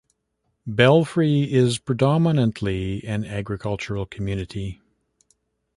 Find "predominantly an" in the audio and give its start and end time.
1.77-3.23